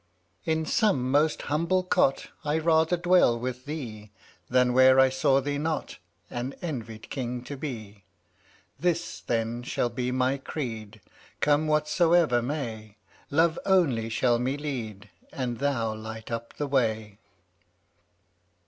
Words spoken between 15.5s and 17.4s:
thou light up the way.